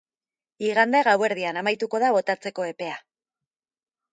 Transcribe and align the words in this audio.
Igande 0.69 1.01
gauerdian 1.07 1.61
amaituko 1.63 2.01
da 2.05 2.11
botatzeko 2.17 2.67
epea. 2.71 2.99